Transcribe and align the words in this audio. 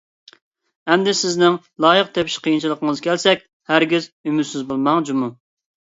ئەمدى 0.93 1.13
سىزنىڭ 1.19 1.59
لايىق 1.85 2.11
تېپىش 2.17 2.39
قىيىنچىلىقىڭىزغا 2.47 3.07
كەلسەك، 3.11 3.47
ھەرگىز 3.75 4.13
ئۈمىدسىز 4.29 4.71
بولماڭ 4.75 5.11
جۇمۇ! 5.13 5.35